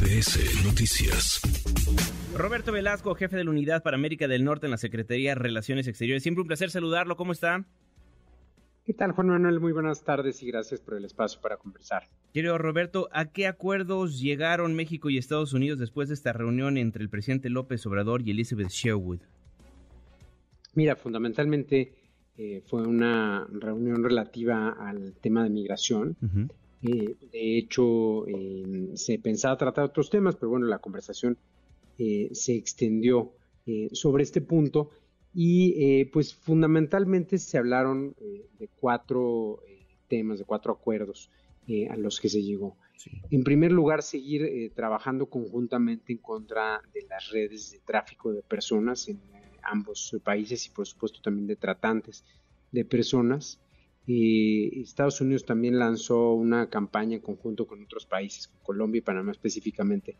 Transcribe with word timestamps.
MBS 0.00 0.64
Noticias. 0.64 1.42
Roberto 2.34 2.72
Velasco, 2.72 3.14
jefe 3.14 3.36
de 3.36 3.44
la 3.44 3.50
Unidad 3.50 3.82
para 3.82 3.96
América 3.96 4.28
del 4.28 4.44
Norte 4.44 4.66
en 4.66 4.70
la 4.70 4.78
Secretaría 4.78 5.32
de 5.32 5.34
Relaciones 5.34 5.86
Exteriores. 5.86 6.22
Siempre 6.22 6.40
un 6.40 6.46
placer 6.48 6.70
saludarlo. 6.70 7.16
¿Cómo 7.16 7.32
está? 7.32 7.66
¿Qué 8.86 8.94
tal, 8.94 9.12
Juan 9.12 9.28
Manuel? 9.28 9.60
Muy 9.60 9.72
buenas 9.72 10.02
tardes 10.02 10.42
y 10.42 10.46
gracias 10.46 10.80
por 10.80 10.94
el 10.94 11.04
espacio 11.04 11.40
para 11.42 11.58
conversar. 11.58 12.04
Querido 12.32 12.56
Roberto, 12.56 13.10
¿a 13.12 13.26
qué 13.26 13.46
acuerdos 13.46 14.18
llegaron 14.18 14.74
México 14.74 15.10
y 15.10 15.18
Estados 15.18 15.52
Unidos 15.52 15.78
después 15.78 16.08
de 16.08 16.14
esta 16.14 16.32
reunión 16.32 16.78
entre 16.78 17.02
el 17.02 17.10
presidente 17.10 17.50
López 17.50 17.84
Obrador 17.84 18.22
y 18.22 18.30
Elizabeth 18.30 18.70
Sherwood? 18.70 19.20
Mira, 20.74 20.96
fundamentalmente 20.96 21.92
eh, 22.38 22.62
fue 22.64 22.86
una 22.86 23.46
reunión 23.52 24.02
relativa 24.02 24.70
al 24.70 25.14
tema 25.20 25.44
de 25.44 25.50
migración. 25.50 26.16
Eh, 26.82 27.16
de 27.30 27.58
hecho, 27.58 28.26
eh, 28.26 28.90
se 28.94 29.18
pensaba 29.18 29.56
tratar 29.56 29.84
otros 29.84 30.10
temas, 30.10 30.36
pero 30.36 30.50
bueno, 30.50 30.66
la 30.66 30.78
conversación 30.78 31.36
se 32.32 32.54
extendió 32.54 33.32
sobre 33.92 34.22
este 34.22 34.40
punto 34.40 34.90
y 35.32 35.74
eh, 36.00 36.10
pues 36.12 36.34
fundamentalmente 36.34 37.38
se 37.38 37.58
hablaron 37.58 38.14
eh, 38.20 38.46
de 38.58 38.68
cuatro 38.68 39.60
eh, 39.66 39.86
temas, 40.08 40.38
de 40.38 40.44
cuatro 40.44 40.72
acuerdos 40.72 41.30
a 41.88 41.96
los 41.96 42.18
que 42.18 42.28
se 42.28 42.42
llegó. 42.42 42.76
En 43.30 43.44
primer 43.44 43.70
lugar, 43.70 44.02
seguir 44.02 44.72
trabajando 44.74 45.26
conjuntamente 45.26 46.12
en 46.12 46.18
contra 46.18 46.82
de 46.92 47.06
las 47.08 47.30
redes 47.30 47.70
de 47.70 47.78
tráfico 47.78 48.32
de 48.32 48.42
personas 48.42 49.06
en 49.06 49.20
ambos 49.62 50.16
países 50.24 50.66
y 50.66 50.70
por 50.70 50.84
supuesto 50.84 51.20
también 51.22 51.46
de 51.46 51.54
tratantes 51.54 52.24
de 52.72 52.84
personas. 52.84 53.60
Estados 54.82 55.20
Unidos 55.20 55.44
también 55.44 55.78
lanzó 55.78 56.32
una 56.32 56.68
campaña 56.68 57.16
en 57.16 57.22
conjunto 57.22 57.66
con 57.66 57.82
otros 57.82 58.06
países, 58.06 58.48
con 58.48 58.60
Colombia 58.62 58.98
y 58.98 59.02
Panamá 59.02 59.32
específicamente, 59.32 60.16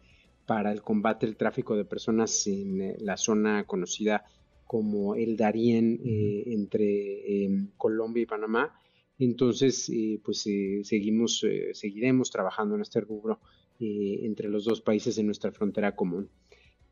para 0.47 0.73
el 0.73 0.83
combate 0.83 1.27
al 1.27 1.37
tráfico 1.37 1.77
de 1.77 1.85
personas 1.85 2.47
en 2.47 2.95
la 2.99 3.17
zona 3.17 3.65
conocida 3.65 4.25
como 4.71 5.17
el 5.17 5.37
Darién 5.37 6.01
eh, 6.05 6.45
entre 6.47 7.45
em, 7.45 7.71
Colombia 7.77 8.23
y 8.23 8.27
Panamá. 8.27 8.73
Entonces, 9.19 9.89
eh, 9.89 10.21
pues 10.25 10.47
eh, 10.47 10.83
seguimos, 10.85 11.45
seguiremos 11.73 12.31
trabajando 12.31 12.77
en 12.77 12.83
este 12.83 13.01
rubro 13.01 13.41
entre 13.81 14.49
los 14.49 14.67
dos 14.67 14.83
países 14.83 15.17
en 15.19 15.27
nuestra 15.27 15.53
frontera 15.53 15.97
común. 15.97 16.29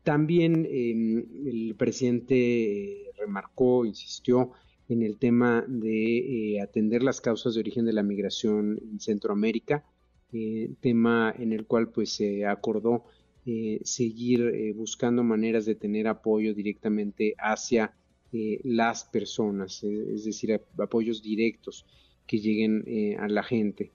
También 0.03 0.67
em, 0.69 1.19
el 1.45 1.75
presidente 1.77 3.11
remarcó, 3.17 3.85
insistió 3.85 4.51
en 4.89 5.03
el 5.03 5.17
tema 5.17 5.63
de 5.67 6.59
atender 6.61 7.03
las 7.03 7.21
causas 7.21 7.53
de 7.53 7.61
origen 7.61 7.85
de 7.85 7.93
la 7.93 8.03
migración 8.03 8.79
en 8.81 8.99
Centroamérica, 8.99 9.85
tema 10.81 11.33
en 11.37 11.53
el 11.53 11.65
cual 11.65 11.89
pues 11.89 12.11
se 12.11 12.45
acordó 12.45 13.05
eh, 13.45 13.79
seguir 13.83 14.41
eh, 14.41 14.73
buscando 14.73 15.23
maneras 15.23 15.65
de 15.65 15.73
tener 15.73 16.07
apoyo 16.07 16.53
directamente 16.53 17.33
hacia 17.39 17.95
eh, 18.31 18.59
las 18.63 19.05
personas, 19.05 19.83
es 19.83 20.25
decir, 20.25 20.61
apoyos 20.77 21.23
directos 21.23 21.85
que 22.27 22.39
lleguen 22.39 23.17
a 23.17 23.27
la 23.27 23.41
gente. 23.41 23.91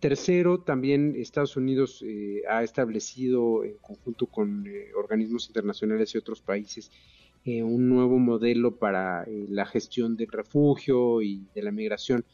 tercero, 0.00 0.60
también 0.60 1.14
Estados 1.16 1.56
Unidos 1.56 2.04
ha 2.46 2.62
establecido 2.62 3.64
en 3.64 3.78
conjunto 3.78 4.26
con 4.26 4.66
organismos 4.94 5.46
internacionales 5.46 6.14
y 6.14 6.18
otros 6.18 6.42
países 6.42 6.90
un 7.46 7.88
nuevo 7.88 8.18
modelo 8.18 8.76
para 8.76 9.24
la 9.26 9.66
gestión 9.66 10.16
del 10.16 10.28
refugio 10.28 11.22
y 11.22 11.44
de 11.54 11.62
la 11.62 11.70
migración 11.70 12.24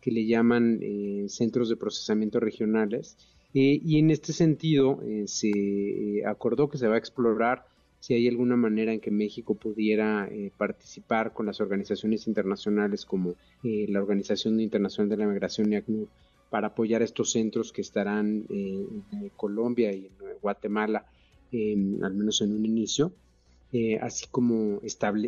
que 0.00 0.10
le 0.10 0.26
llaman 0.26 0.80
centros 1.28 1.68
de 1.68 1.76
procesamiento 1.76 2.40
regionales 2.40 3.16
eh, 3.58 3.80
y 3.82 3.98
en 3.98 4.10
este 4.10 4.34
sentido 4.34 5.00
eh, 5.02 5.24
se 5.26 5.48
eh, 5.48 6.26
acordó 6.26 6.68
que 6.68 6.76
se 6.76 6.88
va 6.88 6.96
a 6.96 6.98
explorar 6.98 7.64
si 8.00 8.12
hay 8.12 8.28
alguna 8.28 8.54
manera 8.54 8.92
en 8.92 9.00
que 9.00 9.10
México 9.10 9.54
pudiera 9.54 10.28
participar 10.58 11.32
con 11.32 11.46
las 11.46 11.60
organizaciones 11.60 12.26
internacionales 12.28 13.06
como 13.06 13.34
la 13.62 13.98
Organización 13.98 14.60
Internacional 14.60 15.08
de 15.08 15.16
la 15.16 15.26
Migración 15.26 15.72
y 15.72 15.76
ACNUR 15.76 16.06
para 16.50 16.68
apoyar 16.68 17.02
estos 17.02 17.32
centros 17.32 17.72
que 17.72 17.80
estarán 17.80 18.44
en 18.50 19.02
Colombia 19.34 19.92
y 19.92 20.06
en 20.06 20.12
Guatemala, 20.40 21.06
al 21.52 22.14
menos 22.14 22.42
en 22.42 22.52
un 22.52 22.64
inicio. 22.64 23.12
Así 24.00 24.26
como 24.30 24.80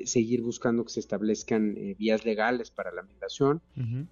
seguir 0.04 0.42
buscando 0.42 0.84
que 0.84 0.90
se 0.90 1.00
establezcan 1.00 1.76
vías 1.98 2.24
legales 2.24 2.70
para 2.70 2.92
la 2.92 3.02
migración. 3.02 3.60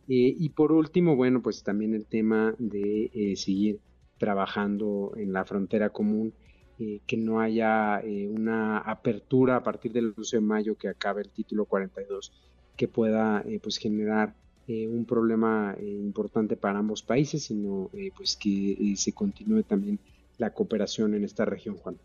y 0.07 0.49
por 0.51 0.73
último, 0.73 1.17
bueno, 1.17 1.43
pues 1.43 1.63
también 1.63 1.95
el 1.95 2.07
tema 2.07 2.55
de 2.59 3.35
seguir 3.37 3.81
trabajando 4.19 5.13
en 5.17 5.33
la 5.33 5.45
frontera 5.45 5.91
común, 5.91 6.33
eh, 6.79 7.01
que 7.07 7.17
no 7.17 7.41
haya 7.41 8.01
eh, 8.01 8.29
una 8.29 8.79
apertura 8.79 9.57
a 9.57 9.63
partir 9.63 9.93
del 9.93 10.13
11 10.15 10.37
de 10.37 10.41
mayo 10.43 10.75
que 10.77 10.89
acabe 10.89 11.23
el 11.23 11.31
título 11.31 11.65
42 11.65 12.33
que 12.77 12.87
pueda 12.87 13.43
eh, 13.47 13.59
pues 13.63 13.79
generar 13.79 14.35
un 14.69 15.05
problema 15.05 15.77
importante 15.81 16.57
para 16.57 16.81
ambos 16.81 17.01
países, 17.01 17.45
sino 17.45 17.89
pues 18.17 18.35
que 18.35 18.95
se 18.97 19.13
continúe 19.13 19.63
también 19.63 20.01
la 20.39 20.53
cooperación 20.53 21.15
en 21.15 21.23
esta 21.23 21.45
región, 21.45 21.77
Juan. 21.77 21.97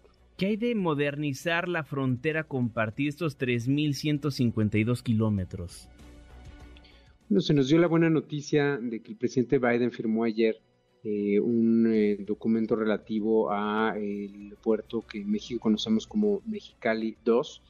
¿Qué 0.41 0.47
hay 0.47 0.57
de 0.57 0.73
modernizar 0.73 1.67
la 1.67 1.83
frontera 1.83 2.45
compartir 2.45 3.09
estos 3.09 3.37
3.152 3.37 5.03
kilómetros? 5.03 5.87
Bueno, 7.29 7.41
se 7.41 7.53
nos 7.53 7.67
dio 7.67 7.77
la 7.77 7.85
buena 7.85 8.09
noticia 8.09 8.77
de 8.77 9.03
que 9.03 9.11
el 9.11 9.17
presidente 9.19 9.59
Biden 9.59 9.91
firmó 9.91 10.23
ayer 10.23 10.59
eh, 11.03 11.39
un 11.39 11.85
eh, 11.93 12.17
documento 12.25 12.75
relativo 12.75 13.51
a 13.51 13.93
el 13.95 14.55
puerto 14.63 15.05
que 15.07 15.19
en 15.19 15.29
México 15.29 15.59
conocemos 15.59 16.07
como 16.07 16.41
Mexicali 16.47 17.15
2, 17.23 17.61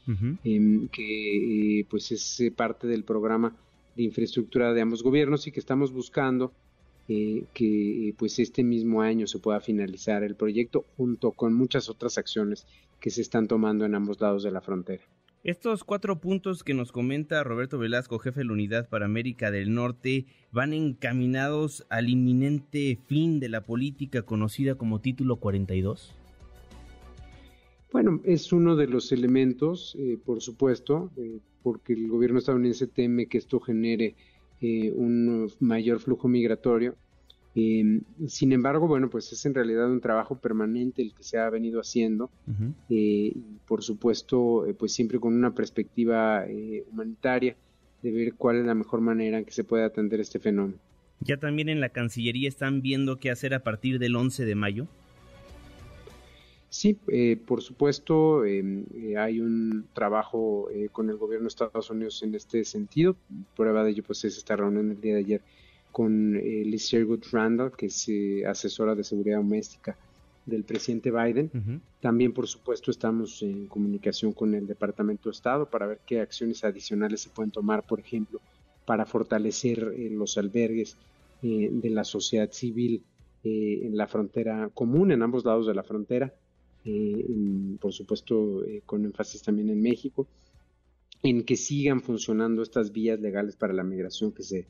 em, 0.46 0.88
que 0.88 1.80
eh, 1.80 1.86
pues 1.90 2.10
es 2.14 2.42
parte 2.56 2.88
del 2.88 3.04
programa 3.04 3.54
de 3.98 4.04
infraestructura 4.04 4.72
de 4.72 4.80
ambos 4.80 5.04
gobiernos 5.04 5.46
y 5.46 5.52
que 5.52 5.60
estamos 5.60 5.92
buscando 5.92 6.54
que 7.07 8.13
pues 8.17 8.39
este 8.39 8.63
mismo 8.63 9.01
año 9.01 9.28
se 9.28 9.39
pueda 9.39 9.59
finalizar 9.59 10.23
el 10.23 10.35
proyecto 10.35 10.85
junto 10.95 11.31
con 11.31 11.53
muchas 11.53 11.89
otras 11.89 12.17
acciones 12.17 12.66
que 13.01 13.09
se 13.09 13.22
están 13.22 13.47
tomando 13.47 13.85
en 13.85 13.95
ambos 13.95 14.22
lados 14.22 14.44
de 14.44 14.51
la 14.51 14.62
frontera. 14.62 15.03
Estos 15.44 15.84
cuatro 15.84 16.19
puntos 16.19 16.63
que 16.63 16.75
nos 16.75 16.91
comenta 16.91 17.44
Roberto 17.44 17.79
Velasco, 17.79 18.19
jefe 18.19 18.41
de 18.41 18.45
la 18.45 18.53
Unidad 18.53 18.89
para 18.89 19.06
América 19.06 19.50
del 19.50 19.73
Norte, 19.73 20.28
van 20.51 20.72
encaminados 20.72 21.84
al 21.89 22.09
inminente 22.09 23.00
fin 23.07 23.39
de 23.39 23.50
la 23.50 23.62
política 23.62 24.22
conocida 24.22 24.75
como 24.75 25.01
Título 25.01 25.38
42. 25.38 26.13
Bueno, 27.91 28.22
es 28.23 28.53
uno 28.53 28.75
de 28.75 28.85
los 28.85 29.12
elementos, 29.12 29.95
eh, 29.97 30.19
por 30.23 30.41
supuesto, 30.41 31.09
eh, 31.18 31.39
porque 31.63 31.94
el 31.94 32.07
gobierno 32.07 32.38
estadounidense 32.38 32.85
teme 32.85 33.25
que 33.25 33.39
esto 33.39 33.59
genere 33.59 34.13
eh, 34.62 34.92
un 34.92 35.52
mayor 35.60 36.00
flujo 36.00 36.28
migratorio 36.28 36.96
Em, 37.54 38.02
sin 38.28 38.54
embargo, 38.54 38.88
bueno, 38.88 39.10
pues 39.10 39.32
es 39.34 39.46
en 39.46 39.54
realidad 39.54 39.92
un 39.92 40.00
trabajo 40.00 40.40
permanente 40.40 41.02
el 41.02 41.14
que 41.14 41.24
se 41.24 41.38
ha 41.38 41.50
venido 41.50 41.82
haciendo, 41.82 42.30
eh, 42.90 43.34
por 43.68 43.84
supuesto, 43.84 44.66
eh, 44.68 44.74
pues 44.74 44.94
siempre 44.94 45.20
con 45.20 45.34
una 45.34 45.54
perspectiva 45.54 46.46
eh, 46.48 46.86
humanitaria 46.90 47.58
de 48.02 48.12
ver 48.12 48.34
cuál 48.36 48.58
es 48.58 48.66
la 48.66 48.74
mejor 48.74 49.02
manera 49.02 49.38
en 49.38 49.46
que 49.46 49.52
se 49.52 49.66
puede 49.66 49.84
atender 49.84 50.22
este 50.22 50.40
fenómeno. 50.40 50.80
¿Ya 51.20 51.38
también 51.38 51.70
en 51.70 51.82
la 51.82 51.90
Cancillería 51.90 52.48
están 52.48 52.82
viendo 52.82 53.18
qué 53.18 53.30
hacer 53.30 53.54
a 53.54 53.64
partir 53.64 54.00
del 54.00 54.16
11 54.16 54.46
de 54.46 54.56
mayo? 54.56 54.88
Sí, 56.74 56.98
por 57.46 57.62
supuesto, 57.62 58.46
em, 58.46 58.86
hay 59.18 59.42
un 59.42 59.88
trabajo 59.94 60.70
con 60.94 61.09
el 61.09 61.18
gobierno 61.18 61.44
de 61.44 61.50
Estados 61.50 61.90
Unidos 61.90 62.24
en 62.24 62.34
este 62.34 62.64
sentido. 62.64 63.18
Prueba 63.58 63.84
de 63.84 63.92
ello, 63.92 64.04
pues 64.04 64.24
es 64.24 64.38
esta 64.38 64.56
reunión 64.56 64.88
del 64.88 65.02
día 65.02 65.16
de 65.16 65.20
ayer 65.20 65.42
con 65.92 66.36
eh, 66.36 66.64
Liz 66.66 66.86
Sherwood 66.86 67.24
Randall, 67.31 67.72
que 67.72 67.88
es 67.88 68.08
eh, 68.10 68.46
asesora 68.46 68.95
de 68.95 69.04
seguridad 69.04 69.38
doméstica 69.38 69.98
del 70.45 70.63
presidente 70.63 71.12
Biden. 71.12 71.81
También, 72.00 72.34
por 72.34 72.48
supuesto, 72.48 72.90
estamos 72.90 73.44
en 73.44 73.68
comunicación 73.68 74.31
con 74.31 74.56
el 74.56 74.66
Departamento 74.66 75.30
de 75.30 75.34
Estado 75.34 75.69
para 75.69 75.86
ver 75.86 76.00
qué 76.06 76.19
acciones 76.19 76.63
adicionales 76.63 77.22
se 77.22 77.30
pueden 77.30 77.51
tomar, 77.51 77.84
por 77.84 78.00
ejemplo, 78.00 78.40
para 78.86 79.06
fortalecer 79.06 79.94
eh, 79.95 80.10
los 80.10 80.38
albergues 80.38 80.98
de 81.44 81.90
la 81.90 82.04
sociedad 82.04 82.51
civil 82.51 83.04
en 83.44 83.98
la 83.98 84.06
frontera 84.06 84.69
común, 84.75 85.12
en 85.12 85.24
ambos 85.24 85.44
lados 85.44 85.66
de 85.66 85.74
la 85.74 85.81
frontera, 85.81 86.31
por 87.80 87.94
supuesto, 87.94 88.63
con 88.86 89.06
énfasis 89.06 89.44
también 89.44 89.69
en 89.69 89.81
México, 89.81 90.28
en 91.24 91.44
que 91.44 91.56
sigan 91.56 92.01
funcionando 92.01 92.63
estas 92.63 92.92
vías 92.92 93.19
legales 93.19 93.56
para 93.56 93.74
la 93.74 93.83
migración 93.83 94.31
que 94.31 94.44
se 94.44 94.68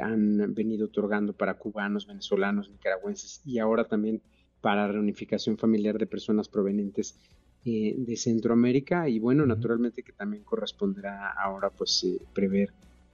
han 0.00 0.54
venido 0.54 0.86
otorgando 0.86 1.32
para 1.32 1.54
cubanos, 1.54 2.06
venezolanos, 2.06 2.70
nicaragüenses 2.70 3.40
y 3.44 3.58
ahora 3.58 3.84
también 3.88 4.22
para 4.64 4.88
reunificación 4.88 5.58
familiar 5.58 5.98
de 5.98 6.06
personas 6.06 6.48
provenientes 6.48 7.18
eh, 7.66 7.94
de 7.96 8.16
Centroamérica 8.16 9.08
y 9.08 9.18
bueno, 9.18 9.46
naturalmente 9.46 10.02
que 10.02 10.12
también 10.12 10.42
corresponderá 10.42 11.32
ahora 11.32 11.70
pues 11.70 12.04
eh, 12.04 12.18
prever 12.34 12.72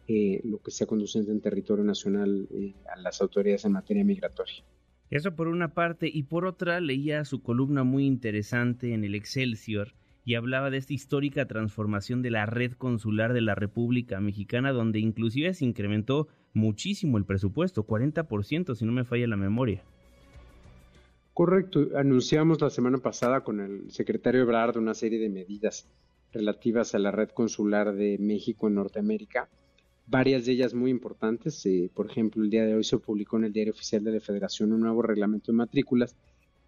eh, 0.09 0.41
lo 0.43 0.59
que 0.59 0.73
sea 0.73 0.89
conducente 0.89 1.33
en 1.33 1.41
territorio 1.41 1.85
nacional 1.85 2.49
a 2.93 3.01
las 3.01 3.21
autoridades 3.21 3.65
en 3.65 3.73
materia 3.73 4.05
migratoria. 4.05 4.65
Eso 5.11 5.35
por 5.35 5.49
una 5.49 5.75
parte, 5.75 6.09
y 6.13 6.23
por 6.23 6.47
otra 6.47 6.81
leía 6.81 7.25
su 7.25 7.43
columna 7.43 7.83
muy 7.83 8.07
interesante 8.07 8.95
en 8.95 9.05
el 9.05 9.17
Excelsior 9.17 9.93
y 10.25 10.37
hablaba 10.37 10.71
de 10.71 10.77
esta 10.79 10.95
histórica 10.95 11.47
transformación 11.47 12.23
de 12.23 12.31
la 12.31 12.47
red 12.47 12.73
consular 12.73 13.33
de 13.33 13.41
la 13.41 13.57
República 13.57 14.21
Mexicana, 14.21 14.71
donde 14.71 15.01
inclusive 15.01 15.53
se 15.55 15.65
incrementó 15.65 16.29
muchísimo 16.53 17.19
el 17.19 17.25
presupuesto, 17.25 17.85
40% 17.85 18.77
si 18.77 18.85
no 18.85 18.93
me 18.93 19.05
falla 19.05 19.27
la 19.27 19.37
memoria. 19.37 19.83
Correcto, 21.35 21.89
anunciamos 21.97 22.61
la 22.61 22.71
semana 22.71 22.99
pasada 22.99 23.41
con 23.43 23.61
el 23.61 23.91
secretario 23.91 24.43
Ebrard 24.43 24.77
una 24.77 24.95
serie 24.95 25.19
de 25.19 25.31
medidas 25.31 25.89
relativas 26.33 26.95
a 26.95 26.99
la 27.01 27.11
red 27.11 27.31
consular 27.31 27.95
de 27.95 28.19
México 28.19 28.69
en 28.69 28.75
Norteamérica, 28.75 29.49
varias 30.11 30.45
de 30.45 30.53
ellas 30.53 30.75
muy 30.75 30.91
importantes. 30.91 31.65
Eh, 31.65 31.91
por 31.95 32.11
ejemplo, 32.11 32.43
el 32.43 32.51
día 32.51 32.67
de 32.67 32.75
hoy 32.75 32.85
se 32.85 32.99
publicó 32.99 33.37
en 33.39 33.45
el 33.45 33.53
Diario 33.53 33.73
Oficial 33.73 34.03
de 34.03 34.13
la 34.13 34.21
Federación 34.21 34.73
un 34.73 34.81
nuevo 34.81 35.03
reglamento 35.03 35.53
de 35.53 35.57
matrículas 35.57 36.17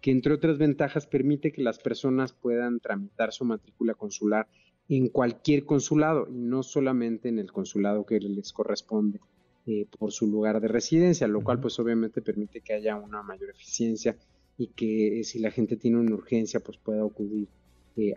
que, 0.01 0.11
entre 0.11 0.33
otras 0.33 0.57
ventajas, 0.57 1.05
permite 1.05 1.51
que 1.51 1.61
las 1.61 1.77
personas 1.77 2.33
puedan 2.33 2.79
tramitar 2.79 3.33
su 3.33 3.45
matrícula 3.45 3.93
consular 3.93 4.47
en 4.89 5.07
cualquier 5.07 5.65
consulado 5.65 6.27
y 6.29 6.39
no 6.39 6.63
solamente 6.63 7.29
en 7.29 7.39
el 7.39 7.51
consulado 7.51 8.05
que 8.05 8.19
les 8.19 8.51
corresponde 8.51 9.19
eh, 9.65 9.87
por 9.97 10.11
su 10.11 10.27
lugar 10.27 10.59
de 10.59 10.67
residencia, 10.67 11.27
lo 11.27 11.41
cual 11.41 11.59
pues 11.59 11.79
obviamente 11.79 12.21
permite 12.21 12.61
que 12.61 12.73
haya 12.73 12.95
una 12.95 13.23
mayor 13.23 13.49
eficiencia 13.49 14.17
y 14.57 14.67
que 14.67 15.19
eh, 15.19 15.23
si 15.23 15.39
la 15.39 15.51
gente 15.51 15.77
tiene 15.77 15.97
una 15.99 16.15
urgencia 16.15 16.59
pues 16.59 16.77
pueda 16.77 17.03
acudir 17.03 17.47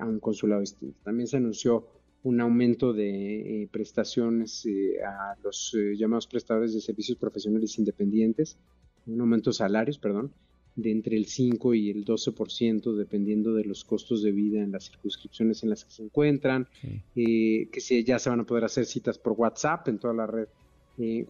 a 0.01 0.07
un 0.07 0.21
consulado 0.21 0.63
distinto. 0.63 0.99
También 1.05 1.27
se 1.29 1.37
anunció 1.37 1.87
un 2.27 2.41
aumento 2.41 2.93
de 2.93 3.63
eh, 3.63 3.69
prestaciones 3.71 4.67
eh, 4.67 5.01
a 5.01 5.37
los 5.45 5.73
eh, 5.75 5.95
llamados 5.97 6.27
prestadores 6.27 6.75
de 6.75 6.81
servicios 6.81 7.17
profesionales 7.17 7.79
independientes, 7.79 8.59
un 9.07 9.21
aumento 9.21 9.51
de 9.51 9.55
salarios, 9.55 9.97
perdón, 9.99 10.33
de 10.75 10.91
entre 10.91 11.17
el 11.17 11.27
5 11.27 11.75
y 11.75 11.89
el 11.91 12.05
12% 12.05 12.97
dependiendo 12.97 13.55
de 13.55 13.65
los 13.65 13.85
costos 13.85 14.25
de 14.25 14.33
vida 14.33 14.61
en 14.61 14.73
las 14.73 14.89
circunscripciones 14.89 15.63
en 15.63 15.71
las 15.71 15.85
que 15.85 15.93
se 15.93 16.03
encuentran, 16.03 16.67
que 17.15 17.69
se, 17.79 18.03
ya 18.03 18.19
se 18.19 18.29
van 18.29 18.41
a 18.41 18.45
poder 18.45 18.65
hacer 18.65 18.87
citas 18.87 19.19
por 19.19 19.35
WhatsApp 19.35 19.87
en 19.87 19.99
toda 19.99 20.13
la 20.13 20.27
red 20.27 20.49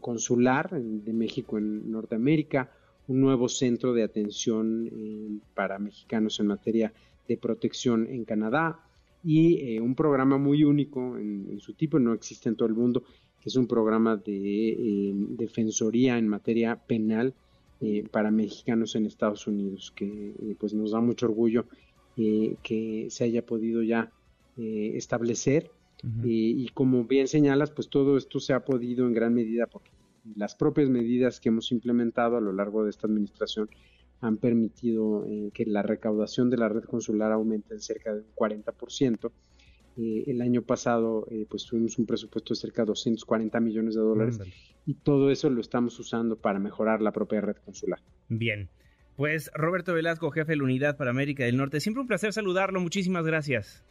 consular 0.01 0.71
de 0.81 1.13
México 1.13 1.59
en 1.59 1.91
Norteamérica, 1.91 2.73
un 3.07 3.21
nuevo 3.21 3.49
centro 3.49 3.93
de 3.93 4.03
atención 4.03 5.41
para 5.55 5.79
mexicanos 5.79 6.41
en 6.41 6.47
materia 6.47 6.93
de 7.29 7.37
protección 7.37 8.09
en 8.09 8.25
Canadá, 8.25 8.86
y 9.27 9.75
eh, 9.75 9.81
un 9.81 9.97
programa 9.97 10.39
muy 10.39 10.63
único 10.63 11.19
en, 11.19 11.59
su 11.59 11.75
tipo, 11.75 11.99
no 11.99 12.13
existe 12.13 12.49
en 12.49 12.55
todo 12.55 12.69
el 12.69 12.77
mundo, 12.77 13.03
que 13.41 13.49
es 13.49 13.57
un 13.57 13.67
programa 13.67 14.17
de 14.17 14.69
eh, 14.69 15.13
defensoría 15.15 16.17
en 16.17 16.29
materia 16.29 16.77
penal 16.77 17.35
eh, 17.81 18.05
para 18.09 18.31
mexicanos 18.31 18.95
en 18.95 19.05
Estados 19.05 19.49
Unidos, 19.49 19.93
que 19.97 20.33
pues 20.61 20.75
nos 20.75 20.93
da 20.93 21.01
mucho 21.01 21.27
orgullo 21.27 21.67
que 22.15 23.09
se 23.11 23.25
haya 23.25 23.45
podido 23.45 23.83
ya 23.83 24.11
establecer. 24.57 25.71
y 26.25 26.69
como 26.69 27.05
bien 27.05 27.27
señalas, 27.27 27.73
pues 27.73 27.89
todo 27.91 28.17
esto 28.17 28.39
se 28.39 28.53
ha 28.53 28.65
podido 28.65 29.07
en 29.07 29.13
gran 29.13 29.35
medida 29.35 29.67
porque 29.67 29.91
las 30.37 30.55
propias 30.55 30.89
medidas 30.89 31.41
que 31.41 31.49
hemos 31.49 31.73
implementado 31.73 32.37
a 32.37 32.41
lo 32.41 32.53
largo 32.53 32.85
de 32.85 32.91
esta 32.91 33.07
administración 33.09 33.69
han 34.21 34.39
permitido 34.39 35.27
eh, 35.27 35.51
que 35.53 35.67
la 35.67 35.83
recaudación 35.83 36.51
de 36.51 36.57
la 36.57 36.69
red 36.69 36.85
consular 36.85 37.33
aumente 37.33 37.75
en 37.75 37.81
cerca 37.81 38.15
de 38.15 38.21
un 38.21 38.35
40%. 38.35 39.31
Eh, 39.99 40.25
el 40.27 40.43
año 40.43 40.63
pasado 40.63 41.27
eh, 41.31 41.47
pues 41.49 41.65
tuvimos 41.65 41.99
un 41.99 42.07
presupuesto 42.07 42.53
de 42.53 42.61
cerca 42.61 42.83
de 42.83 42.87
240 42.87 43.61
millones 43.61 43.95
de 43.95 44.01
dólares 44.01 44.39
y 44.85 44.95
todo 44.95 45.31
eso 45.31 45.49
lo 45.49 45.61
estamos 45.61 45.99
usando 45.99 46.37
para 46.37 46.59
mejorar 46.59 47.01
la 47.01 47.13
propia 47.13 47.41
red 47.41 47.57
consular. 47.65 48.01
Bien, 48.29 48.69
pues 49.17 49.51
Roberto 49.55 49.95
Velasco, 49.95 50.31
jefe 50.31 50.53
de 50.53 50.57
la 50.57 50.65
Unidad 50.65 50.99
para 50.99 51.11
América 51.11 51.45
del 51.45 51.57
Norte, 51.57 51.81
siempre 51.81 52.03
un 52.03 52.09
placer 52.09 52.35
saludarlo, 52.35 52.81
muchísimas 52.81 53.25
gracias. 53.25 53.85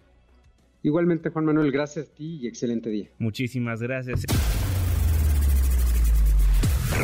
Igualmente 0.84 1.32
Juan 1.32 1.46
Manuel, 1.46 1.72
gracias 1.72 2.10
a 2.10 2.14
ti 2.14 2.38
y 2.42 2.48
excelente 2.48 2.92
día. 2.92 3.10
Muchísimas 3.18 3.82
gracias 3.82 4.26